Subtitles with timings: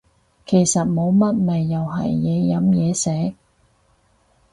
[0.47, 3.35] 其實冇乜咪又係嘢飲嘢食